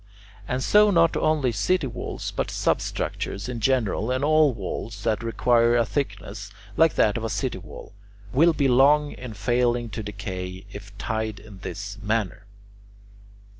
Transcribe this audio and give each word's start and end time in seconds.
And 0.47 0.63
so 0.63 0.89
not 0.89 1.15
only 1.15 1.51
city 1.51 1.85
walls 1.85 2.31
but 2.31 2.49
substructures 2.49 3.47
in 3.47 3.59
general 3.59 4.09
and 4.09 4.23
all 4.23 4.51
walls 4.51 5.03
that 5.03 5.21
require 5.21 5.77
a 5.77 5.85
thickness 5.85 6.51
like 6.75 6.95
that 6.95 7.17
of 7.17 7.23
a 7.23 7.29
city 7.29 7.59
wall, 7.59 7.93
will 8.33 8.53
be 8.53 8.67
long 8.67 9.11
in 9.11 9.35
falling 9.35 9.91
to 9.91 10.01
decay 10.01 10.65
if 10.71 10.97
tied 10.97 11.39
in 11.39 11.59
this 11.59 11.99
manner. 12.01 12.47